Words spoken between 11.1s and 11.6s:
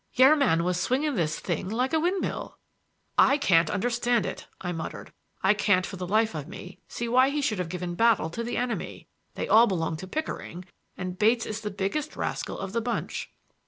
Bates